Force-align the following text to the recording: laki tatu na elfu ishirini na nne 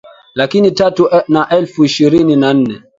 laki 0.35 0.71
tatu 0.71 1.09
na 1.27 1.49
elfu 1.49 1.85
ishirini 1.85 2.35
na 2.35 2.53
nne 2.53 2.81